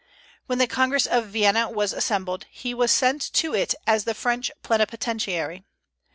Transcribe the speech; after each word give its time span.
When 0.47 0.57
the 0.57 0.65
Congress 0.65 1.05
of 1.05 1.27
Vienna 1.27 1.69
assembled, 1.71 2.47
he 2.49 2.73
was 2.73 2.91
sent 2.91 3.21
to 3.33 3.53
it 3.53 3.75
as 3.85 4.03
the 4.03 4.15
French 4.15 4.49
plenipotentiary. 4.63 5.63